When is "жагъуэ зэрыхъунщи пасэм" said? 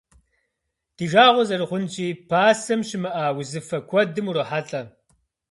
1.11-2.81